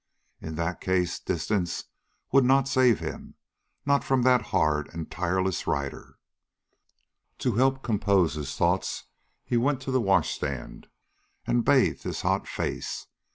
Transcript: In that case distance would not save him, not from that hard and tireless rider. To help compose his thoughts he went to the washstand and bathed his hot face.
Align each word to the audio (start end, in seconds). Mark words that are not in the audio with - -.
In 0.39 0.55
that 0.55 0.81
case 0.81 1.19
distance 1.19 1.83
would 2.31 2.43
not 2.43 2.67
save 2.67 2.97
him, 3.01 3.35
not 3.85 4.03
from 4.03 4.23
that 4.23 4.41
hard 4.41 4.89
and 4.95 5.11
tireless 5.11 5.67
rider. 5.67 6.17
To 7.37 7.51
help 7.57 7.83
compose 7.83 8.33
his 8.33 8.55
thoughts 8.55 9.03
he 9.45 9.57
went 9.57 9.79
to 9.81 9.91
the 9.91 10.01
washstand 10.01 10.87
and 11.45 11.63
bathed 11.63 12.01
his 12.01 12.21
hot 12.21 12.47
face. 12.47 13.05